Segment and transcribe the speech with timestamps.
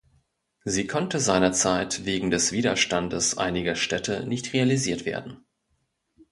[0.63, 5.45] Sie konnte seinerzeit wegen des Widerstandes einiger Städte nicht realisiert werden.